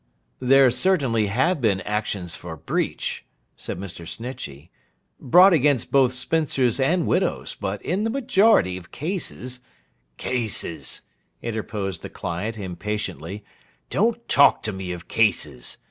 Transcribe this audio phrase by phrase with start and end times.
[0.39, 3.23] 'There certainly have been actions for breach,'
[3.55, 4.07] said Mr.
[4.07, 4.71] Snitchey,
[5.19, 9.59] 'brought against both spinsters and widows, but, in the majority of cases—'
[10.17, 11.01] 'Cases!'
[11.43, 13.45] interposed the client, impatiently.
[13.91, 15.77] 'Don't talk to me of cases.